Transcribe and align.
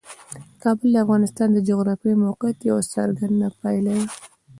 کابل 0.63 0.89
د 0.93 0.97
افغانستان 1.05 1.49
د 1.53 1.57
جغرافیایي 1.69 2.17
موقیعت 2.25 2.57
یوه 2.69 2.83
څرګنده 2.93 3.47
پایله 3.61 3.93
ده. 3.99 4.05